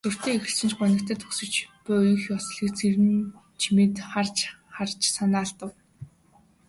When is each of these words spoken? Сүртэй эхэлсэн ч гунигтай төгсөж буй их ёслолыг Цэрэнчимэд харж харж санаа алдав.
Сүртэй 0.05 0.35
эхэлсэн 0.37 0.69
ч 0.71 0.73
гунигтай 0.79 1.17
төгсөж 1.19 1.53
буй 1.85 1.99
их 2.15 2.23
ёслолыг 2.35 2.71
Цэрэнчимэд 2.77 3.95
харж 4.11 4.37
харж 4.75 4.99
санаа 5.15 5.43
алдав. 5.45 5.71